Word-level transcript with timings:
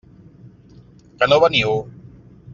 Que 1.21 1.29
no 1.33 1.39
veniu? 1.45 1.77